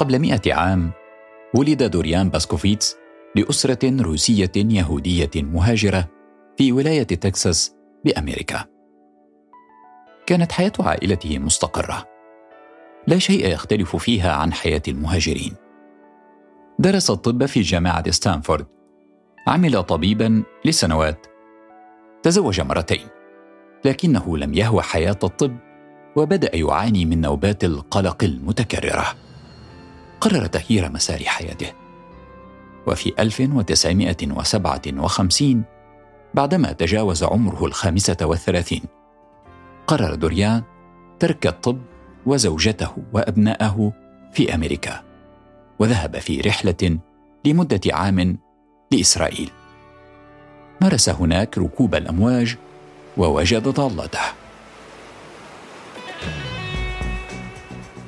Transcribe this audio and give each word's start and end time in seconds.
قبل 0.00 0.18
مئة 0.18 0.54
عام 0.54 0.90
ولد 1.54 1.82
دوريان 1.82 2.30
باسكوفيتس 2.30 2.96
لأسرة 3.36 4.02
روسية 4.02 4.52
يهودية 4.56 5.30
مهاجرة 5.36 6.08
في 6.58 6.72
ولاية 6.72 7.02
تكساس 7.02 7.74
بأمريكا. 8.04 8.64
كانت 10.26 10.52
حياة 10.52 10.72
عائلته 10.80 11.38
مستقرة. 11.38 12.04
لا 13.06 13.18
شيء 13.18 13.46
يختلف 13.46 13.96
فيها 13.96 14.32
عن 14.32 14.52
حياة 14.52 14.82
المهاجرين. 14.88 15.54
درس 16.78 17.10
الطب 17.10 17.46
في 17.46 17.60
جامعة 17.60 18.10
ستانفورد. 18.10 18.66
عمل 19.46 19.82
طبيبا 19.82 20.42
لسنوات. 20.64 21.26
تزوج 22.22 22.60
مرتين. 22.60 23.06
لكنه 23.84 24.38
لم 24.38 24.54
يهوى 24.54 24.82
حياة 24.82 25.18
الطب 25.24 25.56
وبدأ 26.16 26.56
يعاني 26.56 27.04
من 27.04 27.20
نوبات 27.20 27.64
القلق 27.64 28.24
المتكررة. 28.24 29.29
قرر 30.20 30.46
تغيير 30.46 30.90
مسار 30.90 31.24
حياته. 31.24 31.72
وفي 32.86 33.12
1957 33.18 35.64
بعدما 36.34 36.72
تجاوز 36.72 37.22
عمره 37.22 37.66
الخامسة 37.66 38.16
والثلاثين 38.22 38.82
قرر 39.86 40.14
دوريان 40.14 40.62
ترك 41.18 41.46
الطب 41.46 41.78
وزوجته 42.26 42.96
وأبنائه 43.12 43.92
في 44.32 44.54
أمريكا 44.54 45.02
وذهب 45.78 46.18
في 46.18 46.40
رحلة 46.40 46.98
لمدة 47.44 47.80
عام 47.86 48.38
لإسرائيل 48.92 49.50
مارس 50.82 51.08
هناك 51.08 51.58
ركوب 51.58 51.94
الأمواج 51.94 52.56
ووجد 53.16 53.68
ضالته 53.68 54.20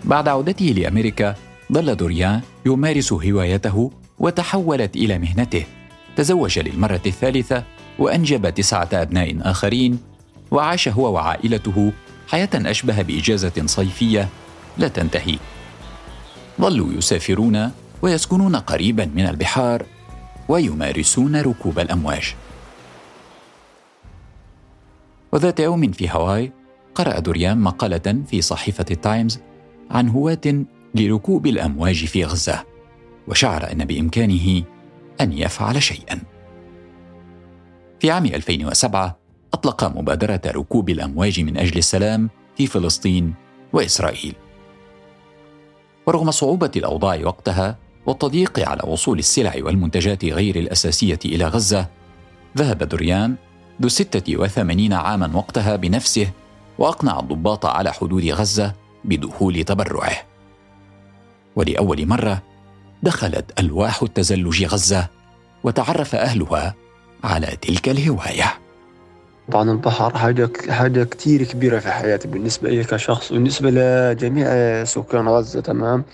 بعد 0.04 0.28
عودته 0.28 0.64
لأمريكا 0.64 1.34
ظل 1.72 1.96
دوريان 1.96 2.40
يمارس 2.66 3.12
هوايته 3.12 3.90
وتحولت 4.18 4.96
إلى 4.96 5.18
مهنته. 5.18 5.64
تزوج 6.16 6.58
للمرة 6.58 7.00
الثالثة 7.06 7.64
وأنجب 7.98 8.54
تسعة 8.54 8.88
أبناء 8.92 9.38
آخرين 9.42 9.98
وعاش 10.50 10.88
هو 10.88 11.12
وعائلته 11.14 11.92
حياة 12.28 12.48
أشبه 12.54 13.02
بإجازة 13.02 13.66
صيفية 13.66 14.28
لا 14.78 14.88
تنتهي. 14.88 15.38
ظلوا 16.60 16.92
يسافرون 16.92 17.70
ويسكنون 18.02 18.56
قريبا 18.56 19.10
من 19.14 19.26
البحار 19.26 19.86
ويمارسون 20.48 21.36
ركوب 21.36 21.78
الأمواج. 21.78 22.34
وذات 25.32 25.60
يوم 25.60 25.92
في 25.92 26.08
هاواي 26.08 26.52
قرأ 26.94 27.18
دوريان 27.18 27.58
مقالة 27.58 28.22
في 28.26 28.42
صحيفة 28.42 28.86
التايمز 28.90 29.40
عن 29.90 30.08
هواة 30.08 30.64
لركوب 30.94 31.46
الأمواج 31.46 32.04
في 32.04 32.24
غزة 32.24 32.64
وشعر 33.28 33.72
أن 33.72 33.84
بإمكانه 33.84 34.62
أن 35.20 35.32
يفعل 35.32 35.82
شيئا. 35.82 36.22
في 38.00 38.10
عام 38.10 38.26
2007 38.26 39.18
أطلق 39.54 39.84
مبادرة 39.84 40.40
ركوب 40.46 40.90
الأمواج 40.90 41.40
من 41.40 41.56
أجل 41.56 41.78
السلام 41.78 42.30
في 42.56 42.66
فلسطين 42.66 43.34
وإسرائيل. 43.72 44.34
ورغم 46.06 46.30
صعوبة 46.30 46.70
الأوضاع 46.76 47.20
وقتها 47.24 47.78
والتضييق 48.06 48.68
على 48.68 48.82
وصول 48.86 49.18
السلع 49.18 49.54
والمنتجات 49.58 50.24
غير 50.24 50.56
الأساسية 50.56 51.18
إلى 51.24 51.44
غزة 51.44 51.86
ذهب 52.56 52.78
دريان 52.78 53.36
ذو 53.82 53.88
86 53.88 54.92
عاما 54.92 55.36
وقتها 55.36 55.76
بنفسه 55.76 56.30
وأقنع 56.78 57.20
الضباط 57.20 57.66
على 57.66 57.92
حدود 57.92 58.24
غزة 58.24 58.74
بدخول 59.04 59.64
تبرعه. 59.64 60.31
ولأول 61.56 62.06
مرة 62.06 62.42
دخلت 63.02 63.60
ألواح 63.60 64.02
التزلج 64.02 64.64
غزة 64.64 65.08
وتعرف 65.64 66.14
أهلها 66.14 66.74
على 67.24 67.46
تلك 67.46 67.88
الهواية. 67.88 68.54
طبعا 69.52 69.70
البحر 69.70 70.18
حاجة 70.18 70.50
حاجة 70.68 71.04
كتير 71.04 71.42
كبيرة 71.42 71.78
في 71.78 71.90
حياتي. 71.90 72.28
بالنسبة 72.28 72.70
لي 72.70 72.84
كشخص 72.84 73.30
وبالنسبة 73.30 73.70
لجميع 73.70 74.84
سكان 74.84 75.28
غزة 75.28 75.60
تمام؟ 75.60 76.04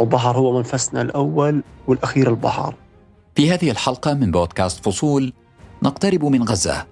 البحر 0.00 0.36
هو 0.36 0.56
منفسنا 0.56 1.02
الأول 1.02 1.62
والأخير 1.86 2.30
البحر. 2.30 2.74
في 3.34 3.50
هذه 3.50 3.70
الحلقة 3.70 4.14
من 4.14 4.30
بودكاست 4.30 4.84
فصول 4.84 5.32
نقترب 5.82 6.24
من 6.24 6.42
غزة 6.42 6.86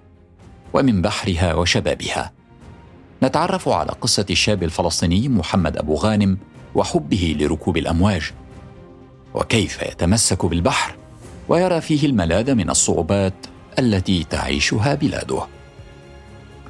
ومن 0.73 1.01
بحرها 1.01 1.53
وشبابها. 1.53 2.31
نتعرف 3.23 3.69
على 3.69 3.91
قصة 4.01 4.25
الشاب 4.29 4.63
الفلسطيني 4.63 5.29
محمد 5.29 5.77
أبو 5.77 5.95
غانم 5.95 6.37
وحبه 6.75 7.35
لركوب 7.39 7.77
الأمواج 7.77 8.31
وكيف 9.33 9.81
يتمسك 9.81 10.45
بالبحر 10.45 10.95
ويرى 11.49 11.81
فيه 11.81 12.05
الملاذ 12.05 12.55
من 12.55 12.69
الصعوبات 12.69 13.33
التي 13.79 14.23
تعيشها 14.23 14.95
بلاده. 14.95 15.41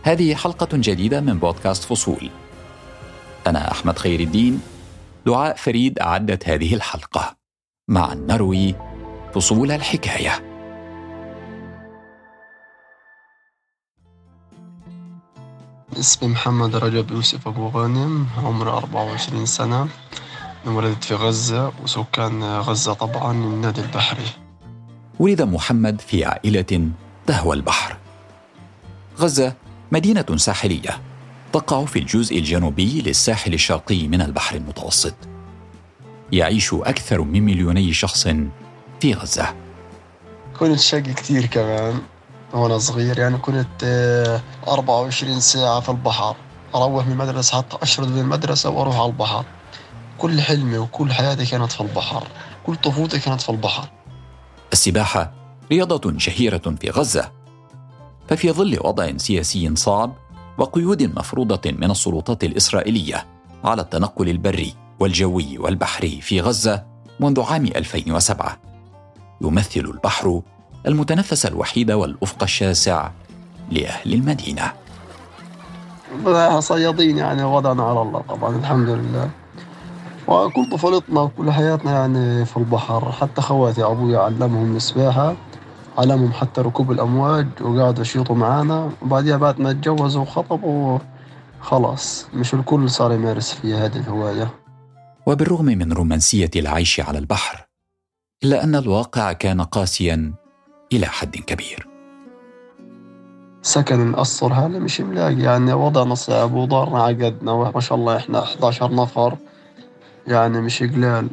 هذه 0.04 0.36
حلقة 0.36 0.68
جديدة 0.74 1.22
من 1.22 1.40
بودكاست 1.40 1.84
فصول. 1.84 2.30
أنا 3.48 3.72
أحمد 3.72 4.00
خير 4.00 4.20
الدين، 4.20 4.62
دعاء 5.26 5.56
فريد 5.56 6.00
أعدت 6.00 6.50
هذه 6.50 6.74
الحلقة. 6.76 7.36
مع 7.88 8.14
نروي 8.14 8.76
فصول 9.34 9.72
الحكاية 9.72 10.49
اسمي 16.00 16.30
محمد 16.30 16.76
رجب 16.76 17.12
يوسف 17.12 17.48
أبو 17.48 17.68
غانم 17.68 18.28
عمري 18.38 18.70
24 18.70 19.46
سنة 19.46 19.88
انولدت 20.68 21.04
في 21.04 21.16
غزة 21.16 21.72
وسكان 21.84 22.44
غزة 22.44 22.94
طبعا 22.94 23.32
النادي 23.32 23.82
البحري 23.82 24.26
ولد 25.20 25.42
محمد 25.42 26.02
في 26.02 26.26
عائلة 26.26 26.90
تهوى 27.28 27.56
البحر. 27.56 27.98
غزة 29.18 29.54
مدينة 29.92 30.26
ساحلية 30.36 31.02
تقع 31.54 31.86
في 31.86 32.00
الجزء 32.00 32.40
الجنوبي 32.40 33.02
للساحل 33.02 33.54
الشرقي 33.54 34.08
من 34.08 34.22
البحر 34.22 34.56
المتوسط. 34.56 35.16
يعيش 36.32 36.74
أكثر 36.74 37.22
من 37.22 37.46
مليوني 37.46 37.94
شخص 37.94 38.28
في 39.02 39.14
غزة. 39.14 39.56
كنت 40.60 40.80
شقي 40.80 41.14
كثير 41.14 41.46
كمان 41.46 42.02
وأنا 42.54 42.78
صغير 42.78 43.20
يعني 43.20 43.38
كنت 43.38 43.84
24 44.68 45.34
آه، 45.34 45.40
ساعة 45.40 45.80
في 45.80 45.90
البحر. 45.90 46.36
أروح 46.76 47.06
من 47.06 47.12
المدرسة 47.12 47.58
حتى 47.58 47.78
أشرد 47.82 48.08
من 48.08 48.20
المدرسة 48.20 48.70
وأروح 48.70 48.96
على 49.00 49.06
البحر. 49.06 49.46
كل 50.18 50.42
حلمي 50.42 50.78
وكل 50.78 51.14
حياتي 51.14 51.46
كانت 51.46 51.72
في 51.72 51.82
البحر. 51.82 52.28
كل 52.66 52.76
طفولتي 52.76 53.20
كانت 53.20 53.42
في 53.42 53.50
البحر. 53.50 53.90
السباحة 54.74 55.32
رياضة 55.72 56.18
شهيرة 56.18 56.76
في 56.82 56.90
غزة. 56.90 57.32
ففي 58.28 58.52
ظل 58.52 58.78
وضع 58.84 59.18
سياسي 59.18 59.76
صعب 59.76 60.14
وقيود 60.58 61.04
مفروضة 61.04 61.72
من 61.72 61.92
السلطات 61.92 62.44
الإسرائيلية 62.44 63.28
على 63.64 63.82
التنقل 63.82 64.30
البري 64.30 64.74
والجوي 65.00 65.58
والبحري 65.58 66.22
في 66.22 66.42
غزة 66.42 66.86
منذ 67.20 67.42
عام 67.42 67.66
2007 67.66 68.58
يمثل 69.42 69.80
البحر 69.80 70.42
المتنفس 70.88 71.46
الوحيد 71.46 71.92
والأفق 71.92 72.44
الشاسع 72.44 73.10
لأهل 73.72 74.14
المدينة. 74.14 74.74
صيادين 76.60 77.18
يعني 77.18 77.44
وضعنا 77.44 77.84
على 77.84 78.02
الله 78.02 78.22
طبعا 78.30 78.56
الحمد 78.56 78.90
لله. 78.90 79.30
وكل 80.28 80.70
طفولتنا 80.72 81.22
وكل 81.22 81.52
حياتنا 81.52 81.92
يعني 81.92 82.46
في 82.46 82.58
البحر. 82.58 83.12
حتى 83.12 83.42
خواتي 83.42 83.84
أبوي 83.84 84.18
علمهم 84.18 84.76
السباحة 84.76 85.36
علمهم 85.98 86.32
حتى 86.32 86.62
ركوب 86.62 86.92
الأمواج 86.92 87.48
وقعدوا 87.62 88.02
يشيطوا 88.02 88.36
معانا. 88.36 88.92
وبعديها 89.02 89.38
بعد 89.38 89.62
ما 89.62 89.74
تجوزوا 89.74 90.22
وخطبوا 90.22 91.00
خلاص 91.62 92.28
مش 92.34 92.54
الكل 92.54 92.90
صار 92.90 93.12
يمارس 93.14 93.54
فيها 93.54 93.86
هذه 93.86 93.98
الهواية. 93.98 94.50
وبالرغم 95.26 95.66
من 95.66 95.94
رومانسية 95.94 96.52
العيش 96.56 97.00
على 97.00 97.18
البحر 97.18 97.66
إلا 98.44 98.64
أن 98.64 98.76
الواقع 98.76 99.34
كان 99.34 99.62
قاسيا 99.62 100.34
إلى 100.94 101.06
حد 101.06 101.38
كبير. 101.38 101.88
سكن 103.62 104.10
القصر 104.10 104.54
هذا 104.54 104.80
مش 104.80 105.02
ملاقي 105.02 105.40
يعني 105.40 105.74
وضعنا 105.74 106.16
صعب 106.16 106.54
ودارنا 106.54 107.04
عقدنا 107.04 107.72
ما 107.76 107.80
شاء 107.80 107.98
الله 107.98 108.18
إحنا 108.18 108.44
11 108.44 108.96
نفر 108.96 109.38
يعني 110.28 110.62
مش 110.62 110.84
قلال 110.84 111.30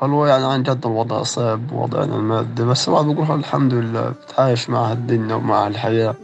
فالو 0.00 0.26
يعني 0.26 0.44
عن 0.44 0.62
جد 0.62 0.86
الوضع 0.86 1.22
صعب 1.22 1.72
وضعنا 1.72 2.16
المادي 2.16 2.64
بس 2.64 2.88
الواحد 2.88 3.06
بيقول 3.06 3.38
الحمد 3.38 3.74
لله 3.74 4.08
بتعايش 4.10 4.70
مع 4.70 4.92
الدنيا 4.92 5.34
ومع 5.34 5.66
الحياة 5.66 6.14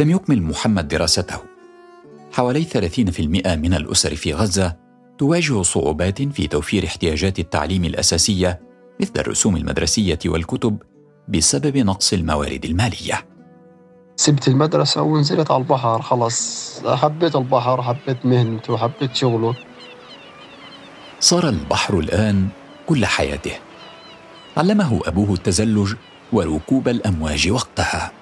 لم 0.00 0.10
يكمل 0.10 0.42
محمد 0.42 0.88
دراسته. 0.88 1.38
حوالي 2.32 2.64
30% 2.64 3.20
من 3.56 3.74
الأسر 3.74 4.14
في 4.14 4.34
غزة 4.34 4.76
تواجه 5.18 5.62
صعوبات 5.62 6.22
في 6.22 6.46
توفير 6.46 6.84
احتياجات 6.84 7.38
التعليم 7.38 7.84
الأساسية 7.84 8.60
مثل 9.00 9.12
الرسوم 9.16 9.56
المدرسية 9.56 10.18
والكتب 10.26 10.82
بسبب 11.28 11.76
نقص 11.76 12.12
الموارد 12.12 12.64
المالية. 12.64 13.26
سبت 14.16 14.48
المدرسة 14.48 15.02
ونزلت 15.02 15.50
على 15.50 15.62
البحر 15.62 16.02
خلص 16.02 16.80
حبيت 16.86 17.36
البحر 17.36 17.82
حبيت 17.82 18.26
مهنته 18.26 18.76
حبيت 18.76 19.14
شغله. 19.14 19.54
صار 21.20 21.48
البحر 21.48 21.98
الآن 21.98 22.48
كل 22.86 23.06
حياته. 23.06 23.52
علمه 24.56 25.00
أبوه 25.06 25.34
التزلج 25.34 25.94
وركوب 26.32 26.88
الأمواج 26.88 27.50
وقتها. 27.50 28.12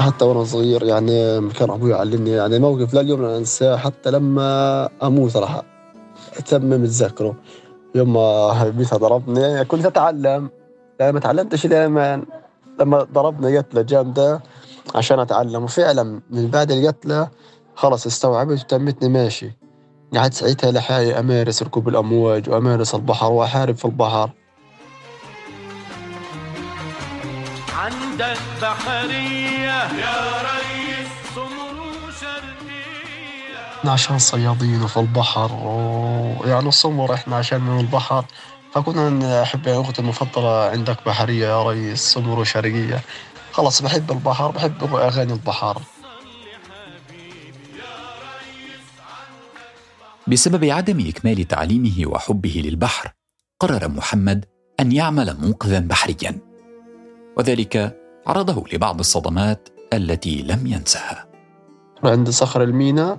حتى 0.00 0.24
وأنا 0.24 0.44
صغير 0.44 0.82
يعني 0.82 1.48
كان 1.50 1.70
أبوي 1.70 1.90
يعلمني 1.90 2.30
يعني 2.30 2.58
موقف 2.58 2.94
لا 2.94 3.00
اليوم 3.00 3.22
لا 3.22 3.38
أنساه 3.38 3.76
حتى 3.76 4.10
لما 4.10 4.88
أموت 5.02 5.36
راح 5.36 5.62
أتمم 6.36 6.84
اتذكره 6.84 7.36
يوم 7.94 8.12
ما 8.12 8.68
بيتها 8.68 8.96
ضربني 8.96 9.64
كنت 9.64 9.86
أتعلم. 9.86 10.50
يعني 11.00 11.12
ما 11.12 11.20
تعلمتش 11.20 11.66
لما 11.66 12.24
لما 12.80 13.02
ضربنا 13.02 13.58
قتلة 13.58 13.82
جامدة 13.82 14.42
عشان 14.94 15.20
أتعلم. 15.20 15.64
وفعلا 15.64 16.20
من 16.30 16.50
بعد 16.50 16.70
القتلة 16.72 17.28
خلص 17.74 18.06
استوعبت 18.06 18.60
وتمتني 18.60 19.08
ماشي. 19.08 19.52
قعدت 20.16 20.34
ساعتها 20.34 20.72
لحالي 20.72 21.18
أمارس 21.18 21.62
ركوب 21.62 21.88
الأمواج 21.88 22.50
وأمارس 22.50 22.94
البحر 22.94 23.32
وأحارب 23.32 23.76
في 23.76 23.84
البحر. 23.84 24.30
عندك 27.74 28.38
بحرية 28.62 29.82
يا 30.00 30.42
ريس 30.42 31.08
سمر 31.34 32.10
شرقية. 32.20 33.90
عشان 33.90 34.18
صيادين 34.18 34.82
وفي 34.82 35.00
البحر. 35.00 35.50
ويعني 35.64 36.68
السمر 36.68 37.14
إحنا 37.14 37.36
عشان 37.36 37.60
من 37.60 37.80
البحر. 37.80 38.24
فكنا 38.76 39.10
نحب 39.42 39.68
أختي 39.68 40.02
المفضلة 40.02 40.70
عندك 40.70 40.96
بحرية 41.06 41.46
يا 41.46 41.62
ريس 41.62 42.00
سمر 42.00 42.44
شرقية. 42.44 43.00
خلاص 43.52 43.82
بحب 43.82 44.10
البحر 44.10 44.50
بحب 44.50 44.94
أغاني 44.94 45.32
البحر. 45.32 45.82
بسبب 50.26 50.64
عدم 50.64 51.08
إكمال 51.08 51.48
تعليمه 51.48 52.06
وحبه 52.06 52.62
للبحر 52.64 53.12
قرر 53.60 53.88
محمد 53.88 54.44
أن 54.80 54.92
يعمل 54.92 55.36
منقذا 55.40 55.78
بحريا. 55.78 56.38
وذلك 57.36 57.96
عرضه 58.26 58.64
لبعض 58.72 58.98
الصدمات 58.98 59.68
التي 59.92 60.42
لم 60.42 60.66
ينسها. 60.66 61.35
عند 62.04 62.30
صخر 62.30 62.62
المينا 62.62 63.18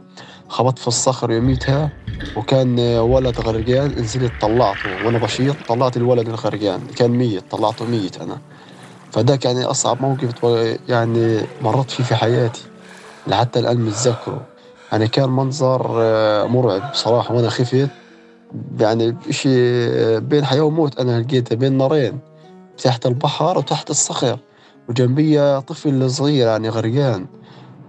خبطت 0.50 0.80
في 0.80 0.88
الصخر 0.88 1.32
يوميتها 1.32 1.90
وكان 2.36 2.80
ولد 3.00 3.40
غرقان 3.40 3.92
نزلت 3.98 4.34
طلعته 4.42 4.90
وأنا 4.90 5.18
بشيط 5.18 5.58
طلعت 5.68 5.98
الولد 5.98 6.28
الغرقان 6.30 6.82
كان 6.96 7.12
ميت 7.12 7.52
طلعته 7.52 7.86
ميت 7.86 8.22
أنا. 8.22 8.38
فده 9.12 9.36
كان 9.36 9.62
أصعب 9.64 10.02
موقف 10.02 10.32
يعني 10.90 11.42
مرت 11.62 11.92
فيه 11.92 12.04
في 12.04 12.16
حياتي 12.16 12.62
لحتى 13.28 13.60
الآن 13.60 13.78
متذكره. 13.86 14.42
يعني 14.92 15.08
كان 15.08 15.30
منظر 15.30 15.88
مرعب 16.48 16.82
صراحة 16.94 17.36
وأنا 17.36 17.50
خفت. 17.50 17.90
يعني 18.80 19.16
شيء 19.30 20.20
بين 20.20 20.46
حياة 20.46 20.62
وموت 20.62 21.00
أنا 21.00 21.22
لقيته 21.22 21.56
بين 21.56 21.74
نارين 21.78 22.20
تحت 22.84 23.06
البحر 23.06 23.58
وتحت 23.58 23.90
الصخر 23.90 24.40
وجنبي 24.90 25.62
طفل 25.62 26.12
صغير 26.12 26.48
يعني 26.48 26.70
غرقان. 26.70 27.26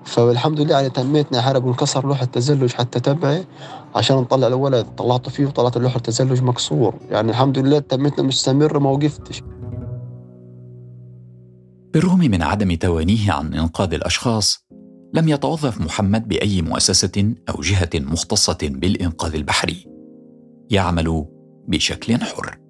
فالحمد 0.08 0.60
لله 0.60 0.74
يعني 0.74 0.90
تميتنا 0.90 1.42
حرب 1.42 1.64
وانكسر 1.64 2.06
لوح 2.06 2.22
التزلج 2.22 2.72
حتى 2.72 3.00
تبعي 3.00 3.44
عشان 3.94 4.16
نطلع 4.16 4.46
الولد 4.46 4.86
طلعته 4.96 5.30
فيه 5.30 5.46
وطلعت 5.46 5.78
لوح 5.78 5.96
التزلج 5.96 6.42
مكسور. 6.42 6.94
يعني 7.10 7.30
الحمد 7.30 7.58
لله 7.58 7.78
تميتنا 7.78 8.24
مستمر 8.24 8.78
ما 8.78 8.90
وقفتش. 8.90 9.42
بالرغم 11.94 12.18
من 12.18 12.42
عدم 12.42 12.74
توانيه 12.74 13.32
عن 13.32 13.54
إنقاذ 13.54 13.94
الأشخاص 13.94 14.66
لم 15.14 15.28
يتوظف 15.28 15.80
محمد 15.80 16.28
بأي 16.28 16.62
مؤسسة 16.62 17.34
أو 17.48 17.60
جهة 17.60 17.90
مختصة 17.94 18.58
بالإنقاذ 18.62 19.34
البحري. 19.34 19.86
يعمل 20.70 21.26
بشكل 21.68 22.16
حر. 22.16 22.67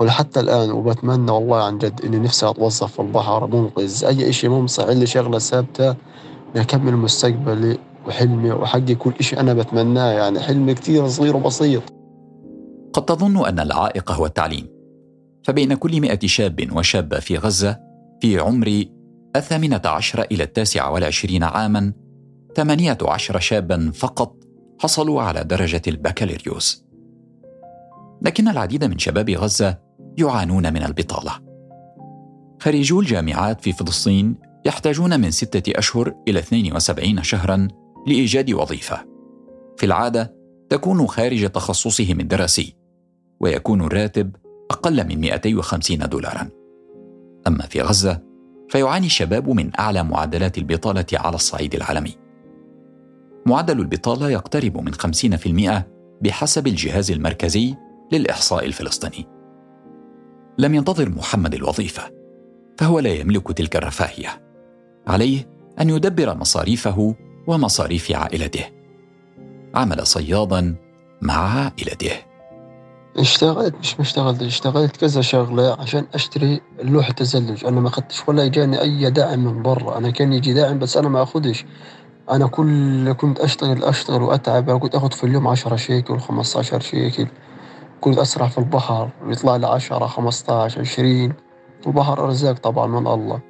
ولحتى 0.00 0.40
الآن 0.40 0.70
وبتمنى 0.70 1.30
والله 1.30 1.62
عن 1.62 1.78
جد 1.78 2.00
إني 2.04 2.18
نفسي 2.18 2.50
أتوظف 2.50 2.92
في 2.92 3.02
البحر 3.02 3.46
منقذ 3.46 4.04
أي 4.04 4.28
إشي 4.28 4.48
ممسح 4.48 4.84
لي 4.84 5.06
شغلة 5.06 5.38
ثابتة 5.38 5.96
أكمل 6.56 6.96
مستقبلي 6.96 7.78
وحلمي 8.06 8.50
وأحقق 8.50 8.92
كل 8.92 9.12
إشي 9.20 9.40
أنا 9.40 9.54
بتمناه 9.54 10.12
يعني 10.12 10.40
حلمي 10.40 10.74
كتير 10.74 11.08
صغير 11.08 11.36
وبسيط. 11.36 11.82
قد 12.92 13.04
تظن 13.04 13.46
أن 13.46 13.60
العائق 13.60 14.12
هو 14.12 14.26
التعليم. 14.26 14.68
فبين 15.44 15.74
كل 15.74 16.00
مئة 16.00 16.26
شاب 16.26 16.68
وشابة 16.76 17.20
في 17.20 17.36
غزة 17.36 17.78
في 18.20 18.38
عمر 18.38 18.84
الثامنة 19.36 19.82
عشر 19.84 20.26
إلى 20.32 20.42
التاسعة 20.42 20.92
والعشرين 20.92 21.44
عاما 21.44 21.92
ثمانية 22.56 22.98
عشر 23.02 23.38
شابا 23.40 23.90
فقط 23.94 24.36
حصلوا 24.78 25.22
على 25.22 25.44
درجة 25.44 25.82
البكالوريوس. 25.88 26.84
لكن 28.22 28.48
العديد 28.48 28.84
من 28.84 28.98
شباب 28.98 29.30
غزة 29.30 29.89
يعانون 30.18 30.72
من 30.72 30.82
البطالة 30.82 31.50
خريجو 32.60 33.00
الجامعات 33.00 33.60
في 33.60 33.72
فلسطين 33.72 34.34
يحتاجون 34.64 35.20
من 35.20 35.30
ستة 35.30 35.78
أشهر 35.78 36.14
إلى 36.28 36.38
72 36.38 37.22
شهرا 37.22 37.68
لإيجاد 38.06 38.52
وظيفة. 38.52 39.06
في 39.76 39.86
العادة 39.86 40.34
تكون 40.68 41.06
خارج 41.06 41.50
تخصصهم 41.50 42.20
الدراسي، 42.20 42.76
ويكون 43.40 43.80
الراتب 43.80 44.36
أقل 44.70 45.06
من 45.08 45.20
250 45.20 45.98
دولارا. 45.98 46.48
أما 47.46 47.66
في 47.66 47.80
غزة 47.80 48.22
فيعاني 48.68 49.06
الشباب 49.06 49.48
من 49.48 49.70
أعلى 49.78 50.02
معدلات 50.02 50.58
البطالة 50.58 51.06
على 51.14 51.34
الصعيد 51.34 51.74
العالمي. 51.74 52.14
معدل 53.46 53.80
البطالة 53.80 54.30
يقترب 54.30 54.78
من 54.78 54.94
50% 54.94 55.86
بحسب 56.22 56.66
الجهاز 56.66 57.10
المركزي 57.10 57.74
للإحصاء 58.12 58.66
الفلسطيني. 58.66 59.39
لم 60.60 60.74
ينتظر 60.74 61.08
محمد 61.08 61.54
الوظيفة 61.54 62.02
فهو 62.78 62.98
لا 62.98 63.10
يملك 63.10 63.52
تلك 63.52 63.76
الرفاهية. 63.76 64.42
عليه 65.06 65.48
أن 65.80 65.90
يدبر 65.90 66.36
مصاريفه 66.36 67.14
ومصاريف 67.46 68.12
عائلته. 68.12 68.64
عمل 69.74 70.06
صيادا 70.06 70.76
مع 71.22 71.34
عائلته. 71.34 72.12
اشتغلت؟ 73.16 73.74
مش 73.80 73.94
ما 73.94 74.00
اشتغلت 74.00 74.42
اشتغلت 74.42 74.96
كذا 74.96 75.20
شغلة 75.20 75.76
عشان 75.80 76.06
أشتري 76.14 76.60
لوحة 76.82 77.12
تزلج. 77.12 77.64
أنا 77.64 77.80
ما 77.80 77.88
اخذتش 77.88 78.28
ولا 78.28 78.44
اجاني 78.44 78.80
أي 78.80 79.10
دعم 79.10 79.44
من 79.44 79.62
برا. 79.62 79.98
أنا 79.98 80.10
كان 80.10 80.32
يجي 80.32 80.52
داعم 80.52 80.78
بس 80.78 80.96
أنا 80.96 81.08
ما 81.08 81.22
اخذش 81.22 81.64
أنا 82.30 82.46
كل 82.46 83.12
كنت 83.12 83.40
أشتغل 83.40 83.84
أشتغل 83.84 84.22
وأتعب. 84.22 84.78
كنت 84.78 84.94
اخذ 84.94 85.10
في 85.10 85.24
اليوم 85.24 85.48
عشرة 85.48 85.76
شيكل 85.76 86.18
عشر 86.56 86.80
شيكل. 86.80 87.26
كنت 88.00 88.18
أسرح 88.18 88.50
في 88.50 88.58
البحر 88.58 89.10
ويطلع 89.26 89.56
لي 89.56 89.66
عشرة 89.66 90.06
خمسة 90.06 90.62
عشر 90.62 90.80
عشرين. 90.80 91.32
البحر 91.86 92.24
أرزاق 92.24 92.58
طبعا 92.58 92.86
من 92.86 93.06
الله. 93.06 93.40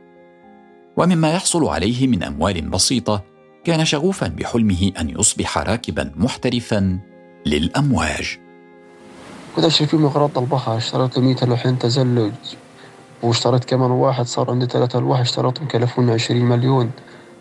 ومما 0.96 1.32
يحصل 1.32 1.64
عليه 1.64 2.06
من 2.06 2.22
أموال 2.22 2.68
بسيطة 2.68 3.22
كان 3.64 3.84
شغوفا 3.84 4.28
بحلمه 4.28 4.92
أن 5.00 5.10
يصبح 5.10 5.58
راكبا 5.58 6.12
محترفا 6.16 6.98
للأمواج. 7.46 8.38
كنت 9.56 9.64
أشتري 9.64 9.86
فيهم 9.86 10.04
أغراض 10.04 10.38
البحر 10.38 10.76
اشتريت 10.76 11.18
له 11.18 11.24
100 11.24 11.36
لوحين 11.42 11.78
تزلج. 11.78 12.32
واشتريت 13.22 13.64
كمان 13.64 13.90
واحد 13.90 14.26
صار 14.26 14.50
عندي 14.50 14.66
ثلاثة 14.66 14.98
ألواح 14.98 15.20
اشتريتهم 15.20 15.68
كلفوني 15.68 16.12
20 16.12 16.44
مليون. 16.44 16.90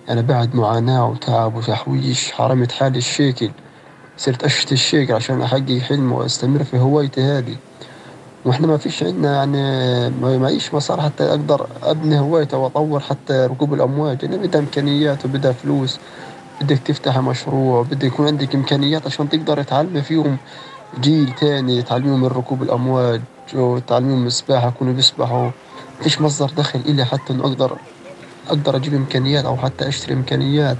أنا 0.09 0.21
بعد 0.21 0.55
معاناة 0.55 1.09
وتعب 1.09 1.55
وتحويش 1.55 2.31
حرمت 2.31 2.71
حالي 2.71 2.97
الشيكل 2.97 3.51
صرت 4.19 4.43
أشتي 4.43 4.73
الشيك 4.73 5.11
عشان 5.11 5.41
أحقق 5.41 5.77
حلم 5.77 6.11
وأستمر 6.11 6.63
في 6.63 6.77
هوايتي 6.77 7.21
هذه. 7.21 7.55
وإحنا 8.45 8.67
ما 8.67 8.77
فيش 8.77 9.03
عندنا 9.03 9.35
يعني 9.35 9.61
ما 10.09 10.37
معيش 10.37 10.73
مسار 10.73 11.01
حتى 11.01 11.23
أقدر 11.23 11.67
أبني 11.83 12.19
هوايتي 12.19 12.55
وأطور 12.55 12.99
حتى 12.99 13.33
ركوب 13.33 13.73
الأمواج. 13.73 14.23
يعني 14.23 14.37
بدها 14.37 14.61
إمكانيات 14.61 15.25
وبدها 15.25 15.51
فلوس 15.51 15.99
بدك 16.61 16.77
تفتح 16.77 17.17
مشروع 17.17 17.83
بدك 17.83 18.03
يكون 18.03 18.27
عندك 18.27 18.55
إمكانيات 18.55 19.05
عشان 19.05 19.29
تقدر 19.29 19.63
تعلم 19.63 20.01
فيهم 20.01 20.37
جيل 21.01 21.31
تاني 21.39 21.81
تعلمهم 21.81 22.21
من 22.21 22.27
ركوب 22.27 22.63
الأمواج 22.63 23.21
وتعلمهم 23.55 24.27
السباحة 24.27 24.67
يكونوا 24.67 24.93
بيسبحوا. 24.93 25.51
فيش 26.01 26.21
مصدر 26.21 26.49
دخل 26.57 26.79
إلي 26.79 27.05
حتى 27.05 27.33
إنه 27.33 27.43
أقدر 27.43 27.77
أقدر 28.47 28.75
أجيب 28.75 28.93
إمكانيات 28.93 29.45
أو 29.45 29.57
حتى 29.57 29.87
أشتري 29.87 30.13
إمكانيات. 30.13 30.77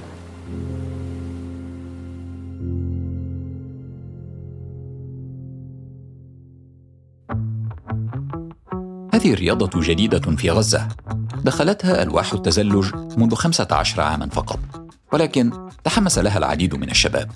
هذه 9.20 9.32
الرياضة 9.32 9.80
جديدة 9.80 10.36
في 10.36 10.50
غزة. 10.50 10.88
دخلتها 11.44 12.02
ألواح 12.02 12.32
التزلج 12.32 12.94
منذ 13.16 13.34
15 13.34 14.00
عاما 14.00 14.28
فقط 14.28 14.58
ولكن 15.12 15.68
تحمس 15.84 16.18
لها 16.18 16.38
العديد 16.38 16.74
من 16.74 16.90
الشباب. 16.90 17.30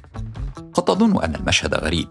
قد 0.75 0.85
تظن 0.85 1.23
أن 1.23 1.35
المشهد 1.35 1.75
غريب. 1.75 2.09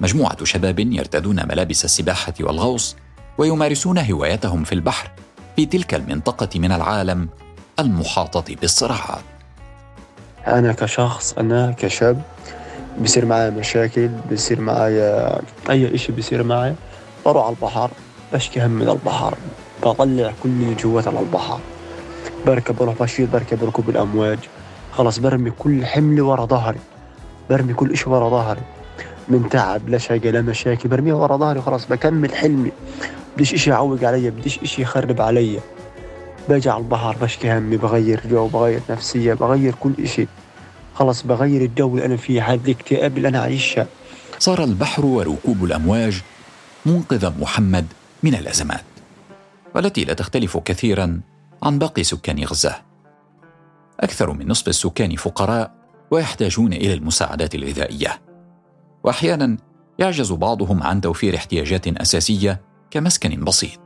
مجموعة 0.00 0.44
شباب 0.44 0.78
يرتدون 0.78 1.36
ملابس 1.48 1.84
السباحة 1.84 2.34
والغوص 2.40 2.96
ويمارسون 3.38 3.98
هوايتهم 3.98 4.64
في 4.64 4.72
البحر 4.72 5.10
في 5.56 5.66
تلك 5.66 5.94
المنطقة 5.94 6.60
من 6.60 6.72
العالم 6.72 7.28
المحاطة 7.78 8.54
بالصراعات. 8.60 9.24
أنا 10.46 10.72
كشخص 10.72 11.32
أنا 11.32 11.74
كشاب 11.78 12.22
بصير 13.02 13.24
معي 13.24 13.50
مشاكل 13.50 14.10
بصير 14.32 14.60
معي 14.60 15.00
أي 15.70 15.94
إشي 15.94 16.12
بصير 16.12 16.42
معي 16.42 16.74
بروح 17.26 17.44
على 17.44 17.56
البحر. 17.56 17.90
بشكي 18.32 18.66
هم 18.66 18.70
من 18.70 18.88
البحر. 18.88 19.38
بطلع 19.82 20.32
كل 20.42 20.48
اللي 20.48 20.74
جواتي 20.74 21.08
على 21.08 21.20
البحر. 21.20 21.60
بركب 22.46 22.76
بروح 22.76 22.94
بشيط 23.00 23.30
بركب 23.30 23.64
ركوب 23.64 23.90
الأمواج 23.90 24.38
خلاص 24.92 25.18
برمي 25.18 25.50
كل 25.50 25.86
حملي 25.86 26.20
ورا 26.20 26.44
ظهري. 26.44 26.78
برمي 27.50 27.74
كل 27.74 27.92
إشي 27.92 28.10
ورا 28.10 28.30
ظهري. 28.30 28.60
من 29.28 29.48
تعب 29.48 29.88
لا 29.88 29.98
شقة 29.98 30.30
لا 30.30 30.42
مشاكل. 30.42 30.88
برميها 30.88 31.14
ورا 31.14 31.36
ظهري 31.36 31.60
خلاص 31.60 31.86
بكمل 31.86 32.34
حلمي. 32.34 32.72
بديش 33.34 33.54
إشي 33.54 33.70
يعوق 33.70 34.04
علي 34.04 34.30
بديش 34.30 34.58
إشي 34.58 34.82
يخرب 34.82 35.20
علي. 35.20 35.60
باجي 36.48 36.70
على 36.70 36.80
البحر 36.80 37.16
بشكي 37.22 37.58
همي 37.58 37.76
بغير 37.76 38.20
جو 38.30 38.46
بغير 38.46 38.80
نفسية 38.90 39.34
بغير 39.34 39.74
كل 39.80 39.92
إشي. 39.98 40.26
خلص 40.94 41.22
بغير 41.22 41.62
الجو 41.62 41.94
اللي 41.94 42.06
أنا 42.06 42.16
فيه 42.16 42.52
هذه 42.52 42.60
الاكتئاب 42.64 43.16
اللي 43.16 43.28
أنا 43.28 43.40
عايشها 43.40 43.86
صار 44.38 44.64
البحر 44.64 45.06
وركوب 45.06 45.64
الأمواج 45.64 46.22
منقذ 46.86 47.32
محمد. 47.40 47.86
من 48.22 48.34
الأزمات 48.34 48.84
والتي 49.74 50.04
لا 50.04 50.14
تختلف 50.14 50.56
كثيرا 50.56 51.20
عن 51.62 51.78
باقي 51.78 52.04
سكان 52.04 52.44
غزة. 52.44 52.74
أكثر 54.00 54.32
من 54.32 54.48
نصف 54.48 54.68
السكان 54.68 55.16
فقراء 55.16 55.74
ويحتاجون 56.10 56.72
إلى 56.72 56.94
المساعدات 56.94 57.54
الغذائية. 57.54 58.20
وأحيانا 59.04 59.56
يعجز 59.98 60.32
بعضهم 60.32 60.82
عن 60.82 61.00
توفير 61.00 61.36
احتياجات 61.36 61.88
أساسية 61.88 62.60
كمسكن 62.90 63.44
بسيط. 63.44 63.80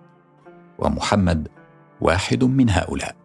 ومحمد 0.78 1.48
واحد 2.00 2.44
من 2.44 2.70
هؤلاء. 2.70 3.16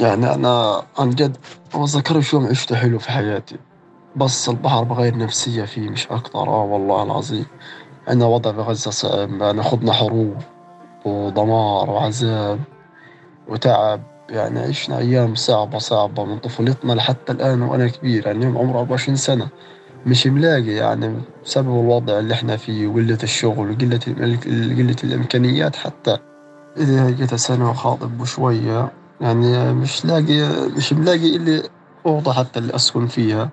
يعني 0.00 0.34
أنا 0.34 0.82
عن 0.98 1.10
جد 1.10 1.36
ما 1.74 1.82
بتذكرش 1.82 2.32
يوم 2.32 2.46
عشته 2.46 2.76
حلو 2.76 2.98
في 2.98 3.10
حياتي. 3.10 3.56
بس 4.16 4.48
البحر 4.48 4.84
بغير 4.84 5.16
نفسية 5.16 5.64
فيه 5.64 5.90
مش 5.90 6.06
أكتر 6.06 6.38
آه 6.38 6.64
والله 6.64 7.02
العظيم. 7.02 7.46
عندنا 8.08 8.26
وضع 8.26 8.50
غزة 8.50 8.90
صعب 8.90 9.42
يعني 9.42 9.62
خضنا 9.62 9.92
حروب 9.92 10.36
ودمار 11.04 11.90
وعذاب 11.90 12.60
وتعب. 13.48 14.00
يعني 14.30 14.60
عشنا 14.60 14.98
أيام 14.98 15.34
صعبة 15.34 15.78
صعبة 15.78 16.24
من 16.24 16.38
طفولتنا 16.38 16.92
لحتى 16.92 17.32
الآن 17.32 17.62
وأنا 17.62 17.88
كبير. 17.88 18.26
يعني 18.26 18.44
يوم 18.44 18.58
عمري 18.58 18.78
24 18.78 19.16
سنة. 19.16 19.48
مش 20.06 20.26
ملاقي 20.26 20.70
يعني 20.70 21.20
بسبب 21.44 21.68
الوضع 21.68 22.18
اللي 22.18 22.34
إحنا 22.34 22.56
فيه 22.56 22.86
وقلة 22.86 23.18
الشغل 23.22 23.70
وقلة 23.70 24.00
قلة 24.76 24.96
الإمكانيات 25.04 25.76
حتى. 25.76 26.18
إذا 26.76 27.10
جيت 27.10 27.34
سنة 27.34 27.70
وخاطب 27.70 28.24
شوية 28.24 28.92
يعني 29.20 29.72
مش 29.72 30.04
لاقي 30.04 30.68
مش 30.76 30.92
ملاقي 30.92 31.36
اللي 31.36 31.62
أوضة 32.06 32.32
حتى 32.32 32.58
اللي 32.58 32.74
أسكن 32.74 33.06
فيها. 33.06 33.50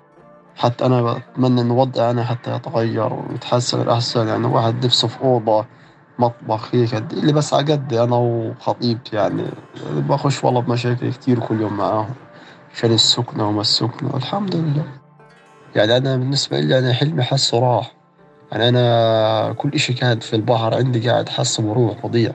حتى 0.56 0.86
أنا 0.86 1.22
بتمنى 1.32 1.60
إن 1.60 1.70
وضعي 1.70 2.10
أنا 2.10 2.24
حتى 2.24 2.54
يتغير 2.54 3.12
ويتحسن 3.12 3.82
الأحسن 3.82 4.28
يعني 4.28 4.46
واحد 4.46 4.84
نفسه 4.84 5.08
في 5.08 5.20
أوضة 5.20 5.66
مطبخ 6.18 6.74
هيك 6.74 6.94
اللي 6.94 7.32
بس 7.32 7.54
على 7.54 7.72
قد 7.72 7.94
أنا 7.94 8.16
وخطيبتي 8.16 9.16
يعني 9.16 9.44
بخش 9.90 10.44
والله 10.44 10.60
بمشاكل 10.60 11.12
كتير 11.12 11.38
كل 11.38 11.60
يوم 11.60 11.76
معاهم. 11.76 12.14
عشان 12.74 12.92
السكنة 12.92 13.48
وما 13.48 13.60
السكنة 13.60 14.14
والحمد 14.14 14.56
لله. 14.56 14.84
يعني 15.76 15.96
أنا 15.96 16.16
بالنسبة 16.16 16.60
لي 16.60 16.78
أنا 16.78 16.92
حلمي 16.92 17.22
حسه 17.22 17.58
راح. 17.58 17.94
يعني 18.52 18.68
أنا 18.68 19.52
كل 19.52 19.70
إشي 19.74 19.92
كان 19.92 20.18
في 20.20 20.36
البحر 20.36 20.74
عندي 20.74 21.10
قاعد 21.10 21.28
حاسه 21.28 21.62
بروح 21.62 22.04
وضيع 22.04 22.32